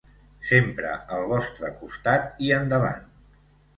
Sempre 0.51 0.93
al 1.17 1.27
vostre 1.33 1.71
costat, 1.83 2.27
i 2.47 2.53
endavant! 2.59 3.09